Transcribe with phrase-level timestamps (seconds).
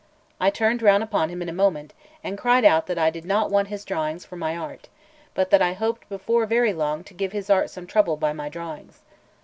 [0.39, 1.93] I turned round upon him in a moment,
[2.23, 4.89] and cried out that I did not want his drawings for my art,
[5.35, 8.49] but that I hoped before very long to give his art some trouble by my
[8.49, 9.03] drawings.